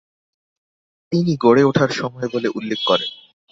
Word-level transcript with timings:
তিনি 1.11 1.31
"গড়ে 1.37 1.63
ওঠার 1.63 1.91
সময়" 1.91 2.27
বলে 2.33 2.47
উল্লেখ 2.49 2.79
করেন। 2.85 3.11